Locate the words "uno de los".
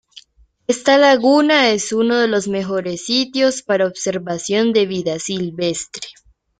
1.93-2.47